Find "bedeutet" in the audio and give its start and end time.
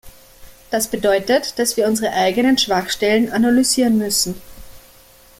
0.87-1.59